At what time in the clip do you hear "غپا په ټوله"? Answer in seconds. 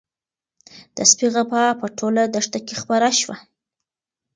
1.33-2.23